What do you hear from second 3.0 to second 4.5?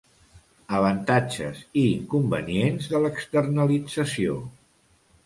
l'externalització.